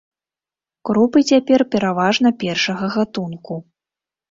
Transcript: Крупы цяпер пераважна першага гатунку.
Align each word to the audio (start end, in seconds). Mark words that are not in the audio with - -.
Крупы 0.89 1.19
цяпер 1.33 1.59
пераважна 1.77 2.33
першага 2.47 2.85
гатунку. 2.99 3.63